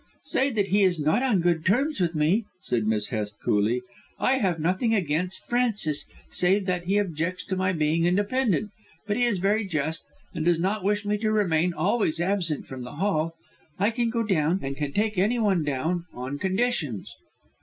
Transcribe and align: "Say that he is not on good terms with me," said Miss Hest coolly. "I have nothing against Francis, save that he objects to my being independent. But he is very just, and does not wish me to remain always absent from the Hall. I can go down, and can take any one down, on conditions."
"Say 0.23 0.49
that 0.49 0.69
he 0.69 0.81
is 0.81 0.99
not 0.99 1.21
on 1.21 1.41
good 1.41 1.63
terms 1.63 1.99
with 2.01 2.15
me," 2.15 2.45
said 2.59 2.87
Miss 2.87 3.09
Hest 3.09 3.35
coolly. 3.45 3.83
"I 4.17 4.39
have 4.39 4.59
nothing 4.59 4.95
against 4.95 5.45
Francis, 5.45 6.07
save 6.31 6.65
that 6.65 6.85
he 6.85 6.97
objects 6.97 7.45
to 7.45 7.55
my 7.55 7.71
being 7.71 8.05
independent. 8.05 8.71
But 9.05 9.17
he 9.17 9.25
is 9.25 9.37
very 9.37 9.63
just, 9.63 10.05
and 10.33 10.43
does 10.43 10.59
not 10.59 10.83
wish 10.83 11.05
me 11.05 11.19
to 11.19 11.31
remain 11.31 11.71
always 11.75 12.19
absent 12.19 12.65
from 12.65 12.81
the 12.81 12.93
Hall. 12.93 13.35
I 13.77 13.91
can 13.91 14.09
go 14.09 14.23
down, 14.23 14.61
and 14.63 14.75
can 14.75 14.91
take 14.91 15.19
any 15.19 15.37
one 15.37 15.63
down, 15.63 16.05
on 16.15 16.39
conditions." 16.39 17.15